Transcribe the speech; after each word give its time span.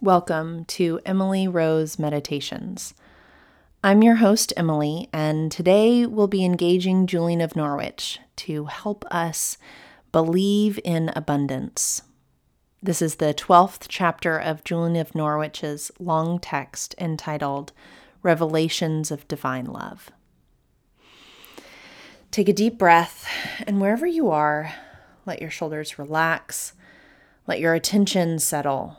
Welcome 0.00 0.64
to 0.66 1.00
Emily 1.04 1.48
Rose 1.48 1.98
Meditations. 1.98 2.94
I'm 3.82 4.00
your 4.00 4.14
host, 4.14 4.52
Emily, 4.56 5.08
and 5.12 5.50
today 5.50 6.06
we'll 6.06 6.28
be 6.28 6.44
engaging 6.44 7.08
Julian 7.08 7.40
of 7.40 7.56
Norwich 7.56 8.20
to 8.36 8.66
help 8.66 9.04
us 9.10 9.58
believe 10.12 10.78
in 10.84 11.10
abundance. 11.16 12.02
This 12.80 13.02
is 13.02 13.16
the 13.16 13.34
12th 13.34 13.86
chapter 13.88 14.38
of 14.38 14.62
Julian 14.62 14.94
of 14.94 15.16
Norwich's 15.16 15.90
long 15.98 16.38
text 16.38 16.94
entitled 16.96 17.72
Revelations 18.22 19.10
of 19.10 19.26
Divine 19.26 19.64
Love. 19.64 20.12
Take 22.30 22.48
a 22.48 22.52
deep 22.52 22.78
breath, 22.78 23.28
and 23.66 23.80
wherever 23.80 24.06
you 24.06 24.30
are, 24.30 24.72
let 25.26 25.40
your 25.40 25.50
shoulders 25.50 25.98
relax, 25.98 26.74
let 27.48 27.58
your 27.58 27.74
attention 27.74 28.38
settle 28.38 28.96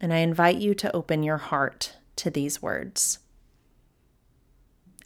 and 0.00 0.12
I 0.12 0.18
invite 0.18 0.58
you 0.58 0.74
to 0.74 0.94
open 0.94 1.22
your 1.22 1.38
heart 1.38 1.94
to 2.16 2.30
these 2.30 2.62
words. 2.62 3.18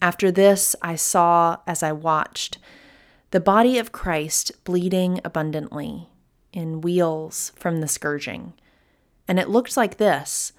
After 0.01 0.33
this, 0.33 0.75
I 0.83 0.97
saw 0.97 1.59
as 1.67 1.83
I 1.83 1.93
watched 1.93 2.59
the 3.31 3.41
body 3.41 3.79
of 3.79 3.93
Christ 3.93 4.53
bleeding 4.65 5.21
abundantly 5.25 6.09
in 6.53 6.81
weals 6.81 7.53
from 7.57 7.81
the 7.81 7.89
scourging. 7.89 8.53
And 9.27 9.39
it 9.39 9.49
looked 9.49 9.77
like 9.77 9.97
this 9.97 10.53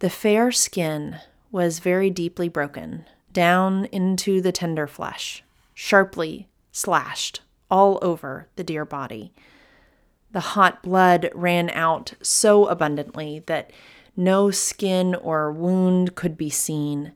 the 0.00 0.10
fair 0.10 0.52
skin 0.52 1.20
was 1.50 1.78
very 1.78 2.10
deeply 2.10 2.48
broken 2.48 3.04
down 3.32 3.86
into 3.86 4.40
the 4.40 4.52
tender 4.52 4.86
flesh, 4.86 5.42
sharply 5.74 6.48
slashed 6.72 7.40
all 7.70 7.98
over 8.02 8.48
the 8.56 8.64
dear 8.64 8.84
body. 8.84 9.32
The 10.30 10.40
hot 10.40 10.82
blood 10.82 11.30
ran 11.34 11.70
out 11.70 12.12
so 12.22 12.66
abundantly 12.66 13.42
that 13.46 13.70
no 14.16 14.50
skin 14.50 15.14
or 15.14 15.50
wound 15.50 16.14
could 16.14 16.36
be 16.36 16.50
seen. 16.50 17.12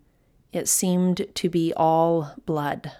It 0.52 0.68
seemed 0.68 1.26
to 1.34 1.48
be 1.48 1.72
all 1.76 2.34
blood. 2.46 2.92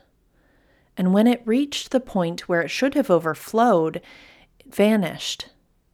And 0.96 1.14
when 1.14 1.26
it 1.26 1.42
reached 1.44 1.90
the 1.90 2.00
point 2.00 2.48
where 2.48 2.60
it 2.60 2.68
should 2.68 2.94
have 2.94 3.10
overflowed, 3.10 4.02
it 4.58 4.74
vanished. 4.74 5.48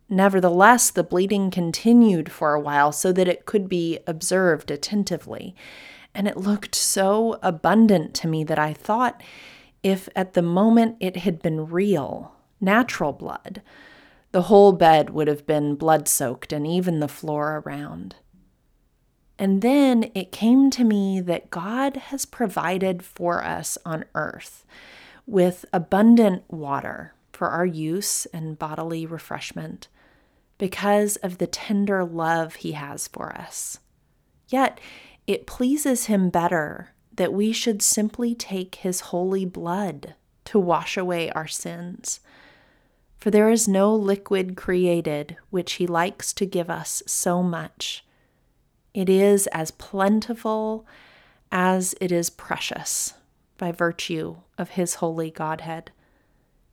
Nevertheless, 0.09 0.91
the 0.91 1.05
bleeding 1.05 1.51
continued 1.51 2.33
for 2.33 2.55
a 2.55 2.61
while 2.61 2.93
so 2.93 3.13
that 3.13 3.29
it 3.29 3.47
could 3.47 3.69
be 3.69 3.99
observed 4.07 4.71
attentively. 4.71 5.55
And 6.15 6.27
it 6.27 6.37
looked 6.37 6.75
so 6.75 7.39
abundant 7.43 8.15
to 8.15 8.29
me 8.29 8.43
that 8.45 8.59
I 8.59 8.73
thought 8.73 9.23
if 9.83 10.09
at 10.17 10.33
the 10.33 10.43
moment 10.43 10.97
it 10.99 11.19
had 11.19 11.41
been 11.41 11.69
real, 11.69 12.33
natural 12.61 13.13
blood, 13.13 13.63
the 14.33 14.43
whole 14.43 14.73
bed 14.73 15.11
would 15.11 15.29
have 15.29 15.47
been 15.47 15.75
blood 15.75 16.09
soaked, 16.09 16.53
and 16.53 16.67
even 16.67 17.01
the 17.01 17.09
floor 17.09 17.63
around. 17.65 18.17
And 19.39 19.63
then 19.63 20.11
it 20.15 20.33
came 20.33 20.71
to 20.71 20.85
me 20.85 21.21
that 21.21 21.51
God 21.51 21.97
has 21.97 22.27
provided 22.27 23.05
for 23.05 23.43
us 23.45 23.79
on 23.87 24.05
earth 24.15 24.65
with 25.27 25.65
abundant 25.73 26.43
water 26.49 27.15
for 27.33 27.49
our 27.49 27.67
use 27.67 28.27
and 28.27 28.59
bodily 28.59 29.07
refreshment 29.07 29.87
because 30.59 31.17
of 31.17 31.39
the 31.39 31.47
tender 31.47 32.05
love 32.05 32.57
He 32.57 32.73
has 32.73 33.07
for 33.07 33.33
us. 33.37 33.79
Yet 34.49 34.81
it 35.27 35.47
pleases 35.47 36.07
Him 36.07 36.31
better 36.31 36.91
that 37.13 37.33
we 37.33 37.53
should 37.53 37.81
simply 37.81 38.35
take 38.35 38.77
His 38.77 39.01
holy 39.01 39.45
blood 39.45 40.15
to 40.47 40.59
wash 40.59 40.97
away 40.97 41.31
our 41.31 41.47
sins 41.47 42.21
for 43.19 43.31
there 43.31 43.51
is 43.51 43.67
no 43.67 43.95
liquid 43.95 44.57
created 44.57 45.37
which 45.51 45.75
he 45.75 45.87
likes 45.87 46.33
to 46.33 46.47
give 46.47 46.71
us 46.71 47.03
so 47.07 47.43
much. 47.43 48.05
It 48.95 49.09
is 49.09 49.47
as 49.49 49.73
plentiful 49.73 50.87
as 51.51 51.95
it 52.01 52.13
is 52.13 52.31
precious 52.31 53.15
by 53.59 53.73
virtue 53.73 54.37
of 54.57 54.71
his 54.71 54.95
holy 54.95 55.31
Godhead. 55.31 55.91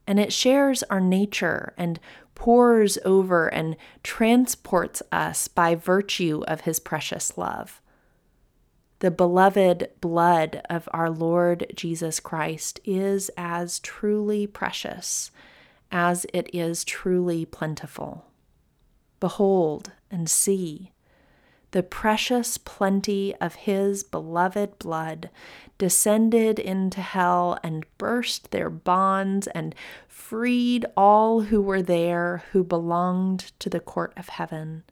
And 0.06 0.20
it 0.20 0.32
shares 0.32 0.84
our 0.84 1.00
nature 1.00 1.74
and 1.76 1.98
pours 2.36 2.96
over 3.04 3.48
and 3.48 3.76
transports 4.04 5.02
us 5.10 5.48
by 5.48 5.74
virtue 5.74 6.44
of 6.46 6.60
his 6.60 6.78
precious 6.78 7.36
love. 7.36 7.80
The 9.00 9.10
beloved 9.10 9.90
blood 10.00 10.62
of 10.70 10.88
our 10.92 11.10
Lord 11.10 11.66
Jesus 11.74 12.20
Christ 12.20 12.78
is 12.84 13.30
as 13.36 13.80
truly 13.80 14.46
precious 14.46 15.32
as 15.90 16.26
it 16.32 16.48
is 16.52 16.84
truly 16.84 17.44
plentiful. 17.44 18.26
Behold 19.20 19.92
and 20.10 20.28
see 20.28 20.92
the 21.72 21.82
precious 21.82 22.56
plenty 22.56 23.34
of 23.36 23.54
his 23.54 24.02
beloved 24.02 24.78
blood 24.78 25.28
descended 25.78 26.58
into 26.58 27.02
hell 27.02 27.58
and 27.62 27.84
burst 27.98 28.50
their 28.50 28.70
bonds 28.70 29.46
and 29.48 29.74
freed 30.08 30.86
all 30.96 31.42
who 31.42 31.60
were 31.60 31.82
there 31.82 32.44
who 32.52 32.64
belonged 32.64 33.52
to 33.58 33.68
the 33.68 33.80
court 33.80 34.12
of 34.16 34.30
heaven 34.30 34.84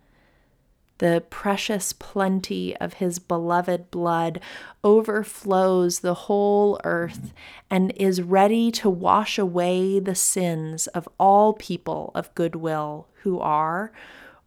the 0.99 1.23
precious 1.29 1.93
plenty 1.93 2.77
of 2.77 2.95
his 2.95 3.19
beloved 3.19 3.91
blood 3.91 4.41
overflows 4.83 6.01
the 6.01 6.15
whole 6.15 6.81
earth 6.85 7.33
and 7.71 7.93
is 7.97 8.23
ready 8.23 8.71
to 8.71 8.89
wash 8.89 9.39
away 9.39 9.99
the 9.99 10.15
sins 10.15 10.87
of 10.89 11.09
all 11.19 11.53
people 11.53 12.13
of 12.15 12.35
goodwill 12.35 13.09
who 13.23 13.41
are, 13.41 13.93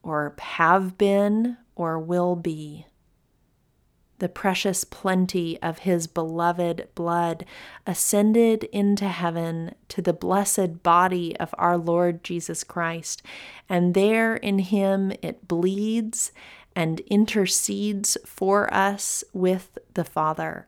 or 0.03 0.33
have 0.39 0.97
been, 0.97 1.57
or 1.75 1.99
will 1.99 2.35
be 2.35 2.85
the 4.19 4.29
precious 4.29 4.83
plenty 4.83 5.61
of 5.61 5.79
his 5.79 6.07
beloved 6.07 6.87
blood 6.95 7.45
ascended 7.85 8.63
into 8.65 9.07
heaven 9.07 9.75
to 9.89 10.01
the 10.01 10.13
blessed 10.13 10.81
body 10.81 11.37
of 11.37 11.53
our 11.57 11.77
Lord 11.77 12.23
Jesus 12.23 12.63
Christ, 12.63 13.21
and 13.69 13.93
there 13.93 14.35
in 14.35 14.59
him 14.59 15.11
it 15.21 15.47
bleeds 15.47 16.31
and 16.75 16.99
intercedes 17.01 18.17
for 18.25 18.73
us 18.73 19.23
with 19.33 19.77
the 19.93 20.03
Father. 20.03 20.67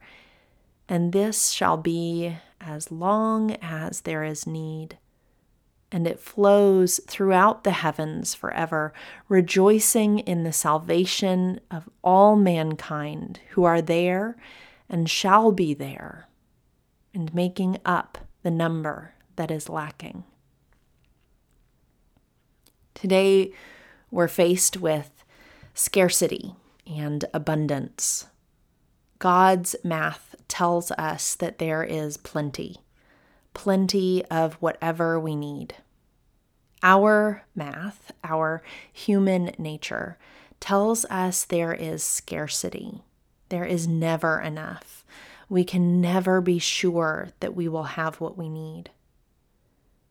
And 0.88 1.14
this 1.14 1.50
shall 1.50 1.78
be 1.78 2.38
as 2.60 2.92
long 2.92 3.52
as 3.62 4.02
there 4.02 4.24
is 4.24 4.48
need 4.48 4.98
and 5.92 6.08
it 6.08 6.20
flows 6.20 7.00
throughout 7.08 7.64
the 7.64 7.72
heavens 7.72 8.36
forever, 8.36 8.94
rejoicing 9.28 10.20
in 10.20 10.44
the 10.44 10.54
salvation 10.54 11.60
of 11.72 11.90
all 12.04 12.36
mankind 12.36 13.40
who 13.52 13.64
are 13.64 13.82
there 13.82 14.38
and 14.88 15.10
shall 15.10 15.52
be 15.52 15.74
there, 15.74 16.28
and 17.14 17.34
making 17.34 17.78
up 17.86 18.18
the 18.44 18.52
number 18.52 19.14
that 19.36 19.52
is 19.52 19.70
lacking. 19.70 20.24
Today, 22.94 23.52
we're 24.12 24.28
faced 24.28 24.78
with 24.78 25.24
scarcity 25.74 26.56
and 26.86 27.26
abundance. 27.34 28.28
God's 29.20 29.76
math 29.84 30.36
tells 30.48 30.92
us 30.92 31.36
that 31.36 31.60
there 31.60 31.84
is 31.84 32.18
plenty 32.18 32.78
plenty 33.54 34.24
of 34.26 34.56
whatever 34.56 35.20
we 35.20 35.36
need. 35.36 35.76
Our 36.82 37.44
math, 37.56 38.12
our 38.24 38.64
human 38.92 39.52
nature, 39.58 40.18
tells 40.60 41.06
us 41.06 41.44
there 41.44 41.74
is 41.74 42.04
scarcity. 42.04 43.04
There 43.50 43.66
is 43.66 43.88
never 43.88 44.40
enough. 44.40 45.04
We 45.50 45.64
can 45.64 46.00
never 46.00 46.42
be 46.42 46.60
sure 46.60 47.30
that 47.40 47.56
we 47.56 47.68
will 47.68 47.84
have 47.84 48.22
what 48.22 48.38
we 48.38 48.50
need. 48.50 48.92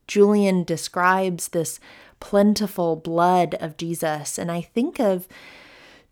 Julian 0.07 0.65
describes 0.65 1.49
this 1.49 1.79
plentiful 2.19 2.97
blood 2.97 3.55
of 3.61 3.77
Jesus, 3.77 4.39
and 4.39 4.51
I 4.51 4.63
think 4.63 4.99
of 4.99 5.29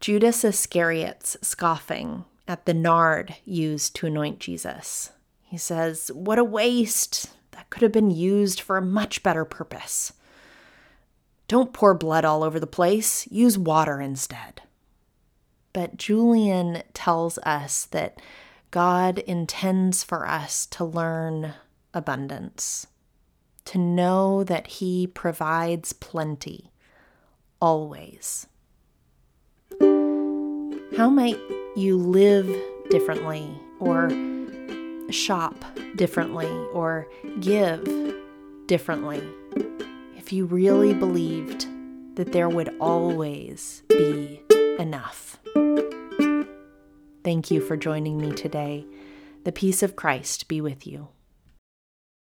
Judas 0.01 0.45
Iscariot's 0.45 1.37
scoffing 1.43 2.25
at 2.47 2.67
the 2.67 2.75
nard 2.75 3.37
used 3.45 3.97
to 3.97 4.07
anoint 4.07 4.39
Jesus. 4.39 5.11
He 5.47 5.57
says, 5.57 6.11
What 6.13 6.39
a 6.39 6.45
waste! 6.45 7.31
That 7.53 7.71
could 7.71 7.83
have 7.83 7.93
been 7.93 8.11
used 8.11 8.61
for 8.61 8.77
a 8.77 8.83
much 8.83 9.23
better 9.23 9.45
purpose. 9.45 10.13
Don't 11.49 11.73
pour 11.73 11.95
blood 11.95 12.25
all 12.25 12.43
over 12.43 12.59
the 12.59 12.67
place, 12.67 13.27
use 13.31 13.57
water 13.57 14.01
instead. 14.01 14.63
But 15.73 15.97
Julian 15.97 16.83
tells 16.93 17.39
us 17.39 17.87
that 17.87 18.21
God 18.73 19.19
intends 19.21 20.03
for 20.03 20.27
us 20.27 20.67
to 20.67 20.85
learn 20.85 21.55
abundance, 21.95 22.89
to 23.67 23.79
know 23.79 24.43
that 24.45 24.67
He 24.67 25.07
provides 25.07 25.93
plenty, 25.93 26.73
always. 27.61 28.49
How 30.97 31.09
might 31.09 31.39
you 31.77 31.97
live 31.97 32.55
differently 32.91 33.51
or 33.79 34.11
shop 35.11 35.65
differently 35.97 36.49
or 36.73 37.07
give 37.41 37.85
differently 38.67 39.23
if 40.17 40.33
you 40.33 40.47
really 40.47 40.93
believed 40.93 41.67
that 42.17 42.33
there 42.33 42.49
would 42.49 42.75
always 42.81 43.83
be 43.89 44.41
enough. 44.79 45.39
Thank 47.23 47.51
you 47.51 47.61
for 47.61 47.77
joining 47.77 48.19
me 48.19 48.33
today. 48.33 48.87
The 49.45 49.53
peace 49.53 49.83
of 49.83 49.97
Christ 49.97 50.49
be 50.49 50.61
with 50.61 50.87
you. 50.87 51.09